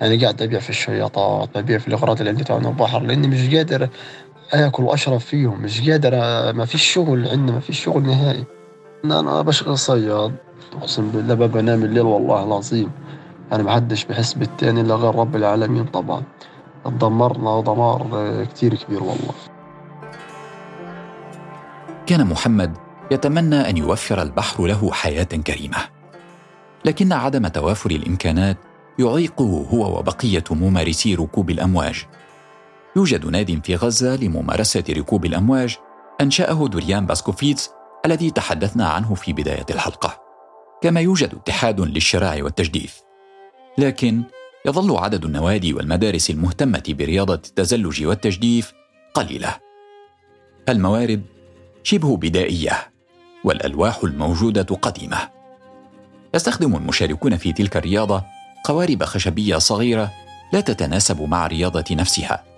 يعني 0.00 0.16
قاعد 0.16 0.42
أبيع 0.42 0.60
في 0.60 0.70
الشياطات 0.70 1.58
ببيع 1.58 1.78
في 1.78 1.88
الأغراض 1.88 2.18
اللي 2.18 2.30
عندي 2.30 2.44
تبع 2.44 2.56
البحر 2.56 3.02
لأني 3.02 3.28
مش 3.28 3.54
قادر 3.54 3.88
آكل 4.52 4.82
وأشرب 4.82 5.20
فيهم. 5.20 5.62
مش 5.62 5.90
قادر 5.90 6.10
ما 6.52 6.64
فيش 6.64 6.82
شغل 6.82 7.28
عندنا 7.28 7.52
ما 7.52 7.60
فيش 7.60 7.84
شغل 7.84 8.02
نهائي. 8.02 8.44
أنا 9.04 9.42
بشغل 9.42 9.78
صياد 9.78 10.34
أقسم 10.76 11.10
بالله 11.10 11.34
ما 11.34 11.46
بنام 11.46 11.84
الليل 11.84 12.02
والله 12.02 12.44
العظيم. 12.44 12.90
يعني 13.50 13.62
محدش 13.62 14.04
بحس 14.04 14.34
بالتاني 14.34 14.80
إلا 14.80 14.94
غير 14.94 15.14
رب 15.14 15.36
العالمين 15.36 15.84
طبعا. 15.84 16.22
دمرنا 16.86 17.60
دمار 17.60 18.46
كتير 18.54 18.74
كبير 18.74 19.02
والله. 19.02 19.34
كان 22.06 22.26
محمد 22.26 22.76
يتمنى 23.10 23.70
أن 23.70 23.76
يوفر 23.76 24.22
البحر 24.22 24.66
له 24.66 24.90
حياة 24.92 25.24
كريمة. 25.24 25.78
لكن 26.84 27.12
عدم 27.12 27.46
توافر 27.48 27.90
الإمكانات 27.90 28.56
يعيقه 28.98 29.66
هو 29.72 29.98
وبقية 29.98 30.44
ممارسي 30.50 31.14
ركوب 31.14 31.50
الأمواج. 31.50 32.06
يوجد 32.96 33.26
ناد 33.26 33.60
في 33.64 33.76
غزة 33.76 34.16
لممارسة 34.16 34.84
ركوب 34.90 35.24
الأمواج 35.24 35.76
أنشأه 36.20 36.68
دوريان 36.68 37.06
باسكوفيتس 37.06 37.70
الذي 38.06 38.30
تحدثنا 38.30 38.88
عنه 38.88 39.14
في 39.14 39.32
بداية 39.32 39.66
الحلقة. 39.70 40.20
كما 40.82 41.00
يوجد 41.00 41.34
اتحاد 41.34 41.80
للشراع 41.80 42.36
والتجديف. 42.42 43.00
لكن 43.78 44.22
يظل 44.66 44.96
عدد 44.96 45.24
النوادي 45.24 45.74
والمدارس 45.74 46.30
المهتمة 46.30 46.82
برياضة 46.88 47.34
التزلج 47.34 48.04
والتجديف 48.04 48.72
قليلة. 49.14 49.56
الموارد 50.68 51.22
شبه 51.82 52.16
بدائية 52.16 52.92
والألواح 53.44 54.00
الموجودة 54.04 54.76
قديمة. 54.76 55.28
يستخدم 56.34 56.76
المشاركون 56.76 57.36
في 57.36 57.52
تلك 57.52 57.76
الرياضة 57.76 58.24
قوارب 58.64 59.04
خشبية 59.04 59.56
صغيرة 59.56 60.12
لا 60.52 60.60
تتناسب 60.60 61.22
مع 61.22 61.46
الرياضه 61.46 61.84
نفسها. 61.90 62.49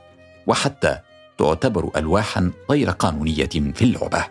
وحتى 0.47 0.99
تعتبر 1.39 1.91
الواحا 1.97 2.51
غير 2.71 2.91
قانونية 2.91 3.47
في 3.47 3.83
اللعبة 3.83 4.27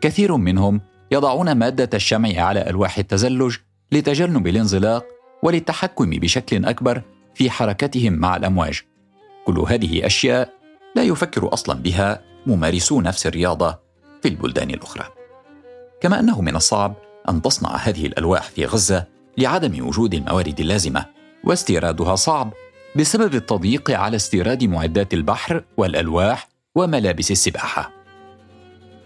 كثير 0.00 0.36
منهم 0.36 0.80
يضعون 1.10 1.52
مادة 1.52 1.90
الشمع 1.94 2.42
على 2.42 2.70
ألواح 2.70 2.98
التزلج 2.98 3.56
لتجنب 3.92 4.46
الانزلاق 4.46 5.06
وللتحكم 5.42 6.10
بشكل 6.10 6.64
أكبر 6.64 7.02
في 7.34 7.50
حركتهم 7.50 8.12
مع 8.12 8.36
الأمواج 8.36 8.82
كل 9.46 9.58
هذه 9.58 10.06
أشياء 10.06 10.52
لا 10.96 11.02
يفكر 11.02 11.52
أصلا 11.52 11.82
بها 11.82 12.20
ممارسو 12.46 13.00
نفس 13.00 13.26
الرياضة 13.26 13.78
في 14.22 14.28
البلدان 14.28 14.70
الأخرى. 14.70 15.04
كما 16.00 16.20
أنه 16.20 16.40
من 16.40 16.56
الصعب 16.56 16.94
أن 17.28 17.42
تصنع 17.42 17.76
هذه 17.76 18.06
الألواح 18.06 18.42
في 18.42 18.66
غزة 18.66 19.06
لعدم 19.38 19.86
وجود 19.88 20.14
الموارد 20.14 20.60
اللازمة 20.60 21.06
واستيرادها 21.44 22.16
صعب 22.16 22.52
بسبب 22.96 23.34
التضييق 23.34 23.90
على 23.90 24.16
استيراد 24.16 24.64
معدات 24.64 25.14
البحر 25.14 25.64
والألواح 25.76 26.48
وملابس 26.74 27.30
السباحة. 27.30 27.92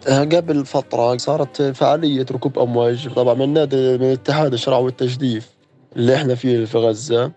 قبل 0.08 0.66
فترة 0.66 1.16
صارت 1.16 1.62
فعالية 1.62 2.26
ركوب 2.32 2.58
أمواج. 2.58 3.08
طبعا 3.08 3.34
من 3.34 3.52
نادي 3.52 3.98
من 3.98 4.12
اتحاد 4.12 4.52
الشرع 4.52 4.76
والتجديف 4.76 5.50
اللي 5.96 6.14
إحنا 6.14 6.34
فيه 6.34 6.64
في 6.64 6.78
غزة 6.78 7.32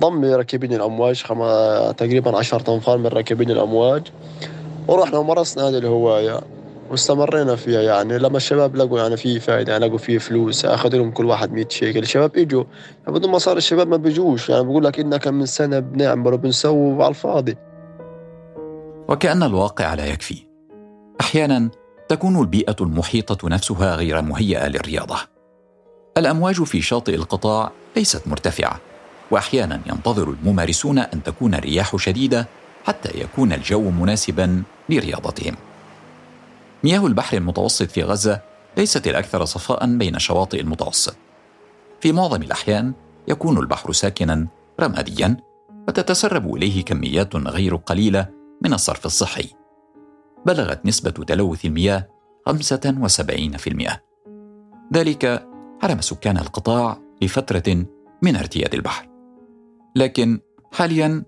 ضم 0.00 0.24
راكبين 0.24 0.72
الأمواج 0.72 1.22
خما 1.22 1.92
تقريبا 1.92 2.38
عشرة 2.38 2.74
أنفار 2.74 2.98
من 2.98 3.06
راكبين 3.06 3.50
الأمواج. 3.50 4.02
ورحنا 4.88 5.18
ومارسنا 5.18 5.68
هذه 5.68 5.78
الهواية. 5.78 6.40
واستمرينا 6.90 7.56
فيها 7.56 7.82
يعني. 7.82 8.18
لما 8.18 8.36
الشباب 8.36 8.76
لقوا 8.76 9.00
يعني 9.00 9.16
في 9.16 9.40
فائدة 9.40 9.72
يعني 9.72 9.86
لقوا 9.86 9.98
في 9.98 10.18
فلوس 10.18 10.64
أخذوا 10.64 10.98
لهم 11.00 11.10
كل 11.10 11.26
واحد 11.26 11.52
100 11.52 11.68
شيكل. 11.68 11.98
الشباب 11.98 12.36
إجوا. 12.36 12.64
بدون 13.08 13.30
ما 13.30 13.38
صار 13.38 13.56
الشباب 13.56 13.88
ما 13.88 13.96
بيجوش. 13.96 14.48
يعني 14.48 14.64
بقول 14.64 14.84
لك 14.84 15.18
كم 15.18 15.34
من 15.34 15.46
سنة 15.46 15.78
بنعمل 15.78 16.32
وبنسوي 16.32 17.02
على 17.02 17.08
الفاضي. 17.08 17.56
وكأن 19.08 19.42
الواقع 19.42 19.94
لا 19.94 20.06
يكفي. 20.06 20.46
أحيانا 21.20 21.70
تكون 22.08 22.40
البيئة 22.40 22.76
المحيطة 22.80 23.48
نفسها 23.48 23.96
غير 23.96 24.22
مهيئة 24.22 24.68
للرياضة. 24.68 25.16
الأمواج 26.16 26.62
في 26.62 26.82
شاطئ 26.82 27.14
القطاع 27.14 27.70
ليست 27.96 28.28
مرتفعة. 28.28 28.80
وأحيانا 29.30 29.80
ينتظر 29.86 30.30
الممارسون 30.30 30.98
أن 30.98 31.22
تكون 31.22 31.54
الرياح 31.54 31.96
شديدة 31.96 32.46
حتى 32.84 33.20
يكون 33.20 33.52
الجو 33.52 33.90
مناسبا 33.90 34.62
لرياضتهم. 34.88 35.54
مياه 36.84 37.06
البحر 37.06 37.36
المتوسط 37.36 37.90
في 37.90 38.02
غزة 38.02 38.40
ليست 38.76 39.06
الأكثر 39.06 39.44
صفاء 39.44 39.96
بين 39.96 40.18
شواطئ 40.18 40.60
المتوسط. 40.60 41.16
في 42.00 42.12
معظم 42.12 42.42
الأحيان 42.42 42.92
يكون 43.28 43.58
البحر 43.58 43.92
ساكنا 43.92 44.46
رماديا 44.80 45.36
وتتسرب 45.88 46.54
إليه 46.54 46.84
كميات 46.84 47.36
غير 47.36 47.76
قليلة 47.76 48.28
من 48.62 48.72
الصرف 48.72 49.06
الصحي. 49.06 49.50
بلغت 50.46 50.86
نسبة 50.86 51.10
تلوث 51.10 51.64
المياه 51.64 52.08
75%. 52.48 54.00
ذلك 54.94 55.48
حرم 55.82 56.00
سكان 56.00 56.36
القطاع 56.38 56.98
لفترة 57.22 57.86
من 58.22 58.36
ارتياد 58.36 58.74
البحر. 58.74 59.08
لكن 59.96 60.40
حاليا 60.72 61.24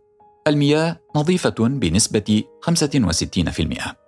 المياه 0.47 0.97
نظيفة 1.16 1.54
بنسبة 1.59 2.42
65%. 2.62 4.00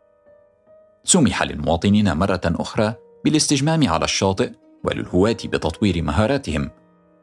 سمح 1.05 1.43
للمواطنين 1.43 2.17
مرة 2.17 2.41
أخرى 2.47 2.95
بالاستجمام 3.25 3.89
على 3.89 4.05
الشاطئ 4.05 4.51
وللهواة 4.85 5.37
بتطوير 5.45 6.03
مهاراتهم. 6.03 6.71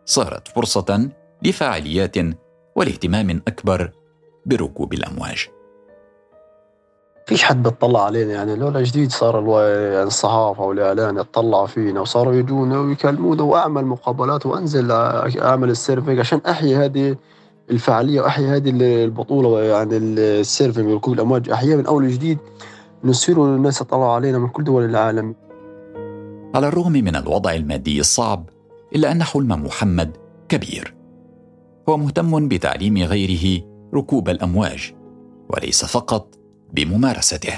صارت 0.06 0.48
فرصة 0.48 1.10
لفعاليات 1.44 2.16
والاهتمام 2.76 3.42
أكبر 3.48 3.92
بركوب 4.46 4.94
الأمواج. 4.94 5.48
فيش 7.28 7.44
حد 7.44 7.64
بيطلع 7.64 8.06
علينا 8.06 8.34
يعني 8.34 8.56
لولا 8.56 8.84
جديد 8.84 9.12
صار. 9.12 9.62
يعني 9.94 10.04
الصحافة 10.04 10.64
والإعلام 10.64 11.18
يطلعوا 11.18 11.68
فينا 11.68 12.02
وصاروا 12.02 12.34
يجونا 12.34 12.80
ويكلمونا 12.80 13.44
وأعمل 13.44 13.86
مقابلات 13.86 14.46
وأنزل 14.46 14.92
أعمل 15.42 15.70
ال 15.70 15.76
surfing 15.76 16.20
عشان 16.20 16.42
أحيي 16.50 16.76
هذه 16.76 17.16
الفعالية 17.72 18.22
وأحيي 18.22 18.46
هذه 18.48 18.70
البطولة 18.70 19.64
يعني 19.64 19.98
ال 19.98 20.09
surfing 20.09 20.88
وركوب 20.88 21.14
الأمواج 21.14 21.50
أحييها 21.50 21.76
من 21.76 21.86
أول 21.86 22.04
وجديد 22.04 22.38
نصيروا 23.04 23.48
الناس 23.48 23.82
يطلعوا 23.82 24.12
علينا 24.12 24.40
من 24.40 24.50
كل 24.50 24.64
دول 24.64 24.86
العالم. 24.86 25.36
على 26.56 26.68
الرغم 26.68 26.92
من 26.92 27.16
الوضع 27.16 27.54
المادي 27.54 28.00
الصعب 28.00 28.50
إلا 28.96 29.12
أن 29.12 29.24
حلم 29.24 29.64
محمد 29.66 30.18
كبير. 30.50 30.96
هو 31.90 31.98
مهتم 31.98 32.48
بتعليم 32.48 32.98
غيره 32.98 33.64
ركوب 33.94 34.30
الأمواج 34.30 34.94
وليس 35.50 35.86
فقط 35.86 36.36
بممارسته. 36.74 37.54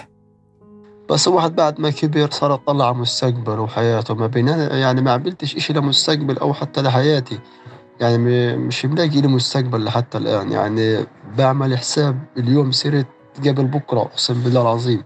بس 1.10 1.28
الواحد 1.28 1.56
بعد 1.56 1.80
ما 1.80 1.90
كبر 1.90 2.30
صار 2.32 2.54
يطلع 2.54 2.88
على 2.88 2.98
مستقبله 2.98 3.62
وحياته. 3.62 4.14
ما 4.14 4.28
بين 4.28 4.48
يعني 4.48 5.02
ما 5.02 5.12
عملتش 5.12 5.56
إشي 5.56 5.74
لمستقبل 5.74 6.38
أو 6.38 6.54
حتى 6.54 6.82
لحياتي. 6.82 7.40
يعني 8.00 8.58
مش 8.58 8.86
ملاقي 8.86 9.22
لي 9.22 9.28
مستقبل 9.28 9.84
لحتى 9.84 10.18
الآن. 10.18 10.52
يعني 10.52 11.06
بعمل 11.38 11.78
حساب 11.78 12.20
اليوم 12.38 12.72
صرت 12.72 13.08
قبل 13.48 13.66
بكرة 13.66 14.02
أقسم 14.02 14.44
بالله 14.44 14.62
العظيم. 14.62 15.04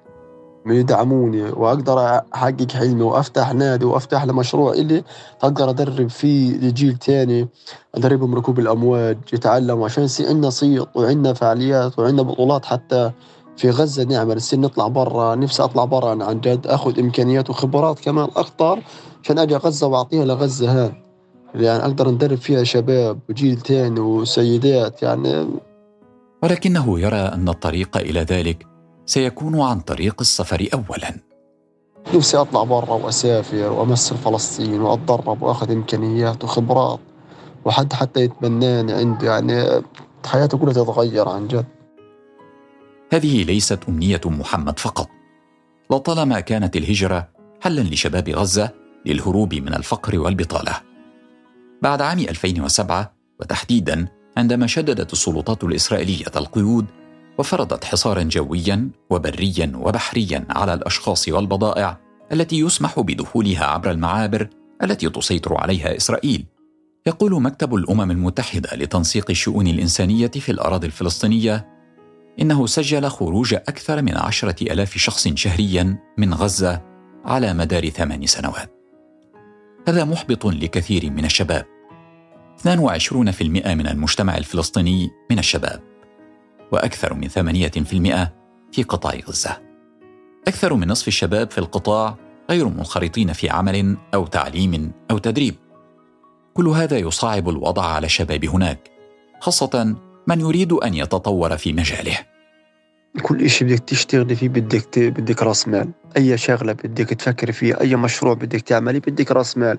يدعموني 0.65 1.43
وأقدر 1.43 2.21
أحقق 2.33 2.71
حلمي 2.71 3.01
وأفتح 3.01 3.53
نادي 3.53 3.85
وأفتح 3.85 4.23
له 4.23 4.33
مشروع 4.33 4.73
اللي 4.73 5.03
أقدر 5.43 5.69
أدرب 5.69 6.09
فيه 6.09 6.57
لجيل 6.57 6.97
تاني 6.97 7.47
أدربهم 7.95 8.35
ركوب 8.35 8.59
الأمواج 8.59 9.17
يتعلموا 9.33 9.85
عشان 9.85 10.03
يصير 10.03 10.27
عندنا 10.27 10.49
صيت 10.49 10.87
وعندنا 10.95 11.33
فعاليات 11.33 11.99
وعندنا 11.99 12.21
بطولات 12.21 12.65
حتى 12.65 13.11
في 13.57 13.69
غزة 13.69 14.03
نعمل 14.03 14.35
نصير 14.35 14.59
نطلع 14.59 14.87
برا 14.87 15.35
نفسي 15.35 15.63
أطلع 15.63 15.85
برا 15.85 16.23
عن 16.23 16.41
جد 16.41 16.67
أخذ 16.67 16.99
إمكانيات 16.99 17.49
وخبرات 17.49 17.99
كمان 17.99 18.29
أكثر 18.35 18.81
عشان 19.23 19.39
أجي 19.39 19.55
غزة 19.55 19.87
وأعطيها 19.87 20.25
لغزة 20.25 20.71
هان. 20.71 20.93
يعني 21.55 21.83
أقدر 21.83 22.11
ندرب 22.11 22.37
فيها 22.37 22.63
شباب 22.63 23.19
وجيل 23.29 23.61
تاني 23.61 23.99
وسيدات 23.99 25.03
يعني 25.03 25.47
ولكنه 26.43 26.99
يرى 26.99 27.17
أن 27.17 27.49
الطريق 27.49 27.97
إلى 27.97 28.19
ذلك 28.19 28.74
سيكون 29.05 29.61
عن 29.61 29.79
طريق 29.79 30.15
السفر 30.21 30.69
اولا. 30.73 31.15
نفسي 32.13 32.37
أطلع 32.37 32.63
برا 32.63 32.93
وأسافر 32.93 33.71
وأمثل 33.71 34.17
فلسطين 34.17 34.81
وأتدرب 34.81 35.41
وأخذ 35.41 35.71
إمكانيات 35.71 36.43
وخبرات 36.43 36.99
وحد 37.65 37.93
حتى 37.93 38.19
يتبناني 38.19 38.93
عندي. 38.93 39.25
يعني 39.25 39.83
حياته 40.25 40.57
كلها 40.57 40.73
تتغير 40.73 41.29
عن 41.29 41.47
جد. 41.47 41.65
هذه 43.13 43.43
ليست 43.43 43.79
أمنية 43.89 44.21
محمد 44.25 44.79
فقط. 44.79 45.09
لطالما 45.91 46.39
كانت 46.39 46.75
الهجرة 46.75 47.29
حلا 47.61 47.81
لشباب 47.81 48.29
غزة 48.29 48.69
للهروب 49.05 49.53
من 49.53 49.73
الفقر 49.73 50.19
والبطالة. 50.19 50.81
بعد 51.81 52.01
عام 52.01 52.19
2007 52.19 53.13
وتحديدا 53.39 54.07
عندما 54.37 54.67
شددت 54.67 55.13
السلطات 55.13 55.63
الإسرائيلية 55.63 56.31
القيود 56.35 56.85
وفرضت 57.37 57.83
حصارا 57.83 58.23
جويا 58.23 58.89
وبريا 59.09 59.71
وبحريا 59.75 60.45
على 60.49 60.73
الأشخاص 60.73 61.27
والبضائع 61.27 61.97
التي 62.31 62.59
يسمح 62.59 62.99
بدخولها 62.99 63.65
عبر 63.65 63.91
المعابر 63.91 64.49
التي 64.83 65.09
تسيطر 65.09 65.57
عليها 65.57 65.97
إسرائيل. 65.97 66.45
يقول 67.07 67.41
مكتب 67.41 67.75
الأمم 67.75 68.11
المتحدة 68.11 68.75
لتنسيق 68.75 69.29
الشؤون 69.29 69.67
الإنسانية 69.67 70.27
في 70.27 70.51
الأراضي 70.51 70.87
الفلسطينية 70.87 71.67
إنه 72.41 72.65
سجل 72.65 73.07
خروج 73.07 73.53
أكثر 73.53 74.01
من 74.01 74.17
عشرة 74.17 74.63
آلاف 74.73 74.97
شخص 74.97 75.27
شهريا 75.27 75.97
من 76.17 76.33
غزة 76.33 76.81
على 77.25 77.53
مدار 77.53 77.89
ثمان 77.89 78.25
سنوات. 78.25 78.71
هذا 79.87 80.03
محبط 80.03 80.45
لكثير 80.45 81.11
من 81.11 81.25
الشباب. 81.25 81.65
22% 82.57 83.43
من 83.67 83.87
المجتمع 83.87 84.37
الفلسطيني 84.37 85.09
من 85.31 85.39
الشباب. 85.39 85.94
وأكثر 86.71 87.13
من 87.13 87.27
8% 87.27 88.33
في 88.71 88.83
قطاع 88.83 89.15
غزة. 89.27 89.57
أكثر 90.47 90.73
من 90.73 90.87
نصف 90.87 91.07
الشباب 91.07 91.51
في 91.51 91.57
القطاع 91.57 92.15
غير 92.49 92.67
منخرطين 92.67 93.33
في 93.33 93.49
عمل 93.49 93.97
أو 94.13 94.27
تعليم 94.27 94.91
أو 95.11 95.17
تدريب. 95.17 95.55
كل 96.53 96.67
هذا 96.67 96.97
يصعب 96.97 97.49
الوضع 97.49 97.85
على 97.85 98.05
الشباب 98.05 98.45
هناك، 98.45 98.91
خاصة 99.39 99.95
من 100.27 100.39
يريد 100.39 100.73
أن 100.73 100.93
يتطور 100.93 101.57
في 101.57 101.73
مجاله. 101.73 102.17
كل 103.21 103.49
شيء 103.49 103.67
بدك 103.67 103.79
تشتغلي 103.79 104.35
فيه 104.35 104.49
بدك 104.49 104.99
بدك 104.99 105.43
رأس 105.43 105.67
مال، 105.67 105.91
أي 106.17 106.37
شغلة 106.37 106.73
بدك 106.73 107.09
تفكر 107.09 107.51
فيها، 107.51 107.81
أي 107.81 107.95
مشروع 107.95 108.33
بدك 108.33 108.61
تعملي 108.61 108.99
بدك 108.99 109.31
رأس 109.31 109.57
مال، 109.57 109.77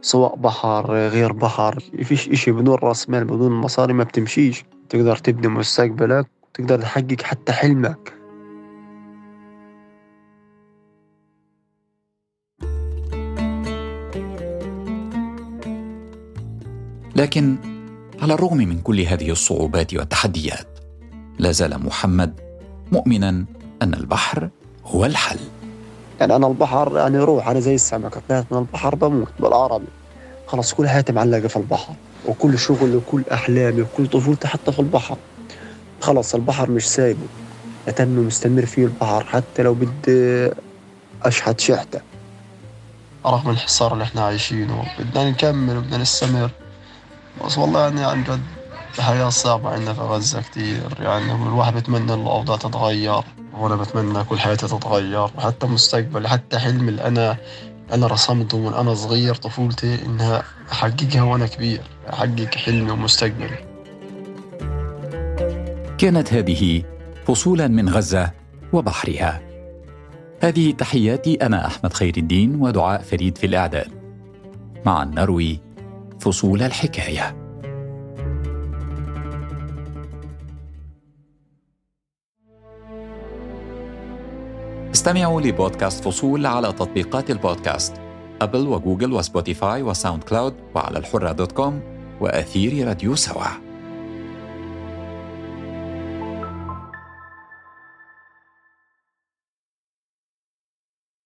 سواء 0.00 0.36
بحر 0.36 0.90
غير 0.90 1.32
بحر، 1.32 1.82
فيش 2.02 2.28
إشي 2.28 2.52
بدون 2.52 2.74
رأس 2.74 3.10
مال 3.10 3.24
بدون 3.24 3.52
مصاري 3.52 3.92
ما 3.92 4.04
بتمشيش. 4.04 4.64
تقدر 4.88 5.16
تبني 5.16 5.48
مستقبلك 5.48 6.26
وتقدر 6.42 6.80
تحقق 6.80 7.22
حتى 7.22 7.52
حلمك. 7.52 8.12
لكن 17.16 17.56
على 18.22 18.34
الرغم 18.34 18.56
من 18.56 18.78
كل 18.78 19.00
هذه 19.00 19.30
الصعوبات 19.30 19.94
والتحديات 19.94 20.78
لا 21.38 21.52
زال 21.52 21.86
محمد 21.86 22.40
مؤمنا 22.92 23.28
أن 23.82 23.94
البحر 23.94 24.50
هو 24.84 25.04
الحل. 25.04 25.38
يعني 26.20 26.36
أنا 26.36 26.46
البحر 26.46 26.96
يعني 26.96 27.18
روح 27.18 27.48
أنا 27.48 27.60
زي 27.60 27.74
السمكة 27.74 28.22
طلعت 28.28 28.52
من 28.52 28.58
البحر 28.58 28.94
بموت 28.94 29.32
بالعربي 29.40 29.86
خلاص 30.46 30.74
كل 30.74 30.88
حياتي 30.88 31.12
معلقة 31.12 31.48
في 31.48 31.56
البحر 31.56 31.94
وكل 32.24 32.58
شغل 32.58 32.96
وكل 32.96 33.24
أحلامي 33.32 33.82
وكل 33.82 34.06
طفولتي 34.06 34.48
حتى 34.48 34.72
في 34.72 34.78
البحر. 34.78 35.16
خلص 36.00 36.34
البحر 36.34 36.70
مش 36.70 36.88
سايبه. 36.88 37.26
أتم 37.88 38.08
مستمر 38.08 38.66
فيه 38.66 38.84
البحر 38.84 39.24
حتى 39.24 39.62
لو 39.62 39.74
بدي 39.74 40.50
أشحت 41.22 41.60
شحتة. 41.60 42.00
رغم 43.26 43.50
الحصار 43.50 43.92
اللي 43.92 44.04
إحنا 44.04 44.20
عايشينه. 44.20 44.84
بدنا 44.98 45.30
نكمل 45.30 45.76
وبدنا 45.76 45.96
نستمر. 45.98 46.50
بس 47.44 47.58
والله 47.58 47.80
يعني 47.80 48.04
عن 48.04 48.22
جد 48.22 48.40
الحياة 48.98 49.28
صعبة 49.28 49.70
عندنا 49.70 49.94
في 49.94 50.00
غزة 50.00 50.40
كتير. 50.40 50.88
يعني 51.00 51.32
الواحد 51.32 51.74
بتمنى 51.74 52.14
الأوضاع 52.14 52.56
تتغير. 52.56 53.22
وأنا 53.58 53.76
بتمنى 53.76 54.24
كل 54.24 54.38
حياتي 54.38 54.66
تتغير. 54.66 55.30
وحتى 55.38 55.66
مستقبلي 55.66 56.28
حتى 56.28 56.58
حلمي 56.58 56.88
اللي 56.88 57.04
أنا 57.04 57.36
أنا 57.92 58.06
رسمته 58.06 58.58
من 58.58 58.74
أنا 58.74 58.94
صغير 58.94 59.34
طفولتي 59.34 60.06
إنها 60.06 60.42
أحققها 60.72 61.22
وأنا 61.22 61.46
كبير 61.46 61.80
أحقق 62.12 62.54
حلمي 62.54 62.90
ومستقبلي. 62.90 63.58
كانت 65.98 66.32
هذه 66.32 66.82
فصولا 67.26 67.68
من 67.68 67.88
غزة 67.88 68.32
وبحرها. 68.72 69.42
هذه 70.40 70.72
تحياتي 70.72 71.34
أنا 71.34 71.66
أحمد 71.66 71.92
خير 71.92 72.14
الدين 72.16 72.54
ودعاء 72.54 73.02
فريد 73.02 73.38
في 73.38 73.46
الإعداد. 73.46 73.88
معا 74.86 75.04
نروي 75.04 75.60
فصول 76.20 76.62
الحكاية. 76.62 77.45
استمعوا 85.06 85.40
لبودكاست 85.40 86.04
فصول 86.04 86.46
على 86.46 86.72
تطبيقات 86.72 87.30
البودكاست 87.30 87.94
أبل 88.42 88.68
وجوجل 88.68 89.12
وسبوتيفاي 89.12 89.82
وساوند 89.82 90.24
كلاود 90.24 90.54
وعلى 90.74 90.98
الحرة 90.98 91.32
dot 91.32 91.52
com 91.52 91.80
وأثير 92.20 92.88
راديو 92.88 93.14
سوا. 93.14 93.65